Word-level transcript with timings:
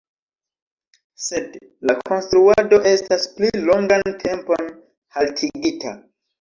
Sed 1.25 1.59
la 1.91 1.97
konstruado 2.09 2.81
estas 2.93 3.29
pli 3.37 3.55
longan 3.69 4.19
tempon 4.27 4.75
haltigita. 5.21 5.97